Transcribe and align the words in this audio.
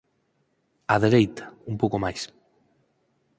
Á 0.93 0.95
dereita, 1.03 1.45
un 1.71 1.75
pouco 1.81 1.97
máis 2.03 2.21